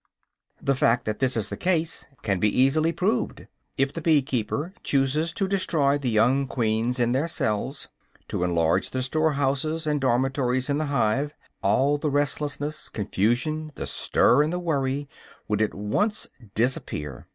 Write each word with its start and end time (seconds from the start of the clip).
The 0.59 0.73
fact 0.73 1.05
that 1.05 1.19
this 1.19 1.37
is 1.37 1.49
the 1.49 1.55
case 1.57 2.07
can 2.23 2.43
easily 2.43 2.89
be 2.89 2.95
proved. 2.95 3.45
If 3.77 3.93
the 3.93 4.01
bee 4.01 4.23
keeper 4.23 4.73
chooses 4.81 5.31
to 5.33 5.47
destroy 5.47 5.99
the 5.99 6.09
young 6.09 6.47
queens 6.47 6.99
in 6.99 7.11
their 7.11 7.27
cells, 7.27 7.87
to 8.27 8.43
enlarge 8.43 8.89
the 8.89 9.03
store 9.03 9.33
houses 9.33 9.85
and 9.85 10.01
dormitories 10.01 10.71
in 10.71 10.79
the 10.79 10.85
hive, 10.87 11.35
all 11.61 11.99
the 11.99 12.09
restlessness, 12.09 12.89
confusion, 12.89 13.73
the 13.75 13.85
stir 13.85 14.41
and 14.41 14.51
the 14.51 14.57
worry, 14.57 15.07
would 15.47 15.61
at 15.61 15.75
once 15.75 16.27
disappear. 16.55 17.27